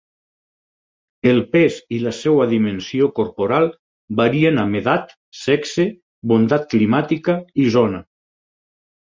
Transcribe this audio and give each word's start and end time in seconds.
El 1.31 1.41
pes 1.51 1.75
i 1.97 1.99
la 2.05 2.13
seva 2.19 2.47
dimensió 2.53 3.09
corporal 3.19 3.69
varien 4.21 4.59
amb 4.63 4.79
edat, 4.81 5.15
sexe, 5.43 5.87
bondat 6.33 6.67
climàtica, 6.73 7.39
i 7.67 7.69
zona. 7.79 8.03